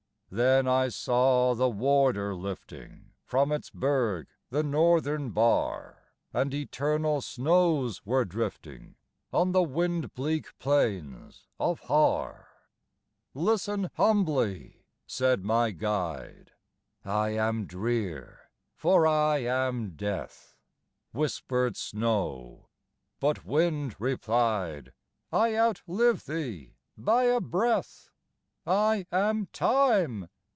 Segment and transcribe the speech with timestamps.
[0.33, 8.05] Then I saw the warder lifting From its berg the Northern bar, And eternal snows
[8.05, 8.95] were drifting
[9.33, 12.47] On the wind bleak plains of Har.
[13.33, 16.53] "Listen humbly," said my guide.
[17.03, 20.55] "I am drear, for I am death,"
[21.11, 22.67] Whispered Snow;
[23.19, 24.93] but Wind replied,
[25.29, 28.07] "I outlive thee by a breath,
[28.63, 30.29] I am Time."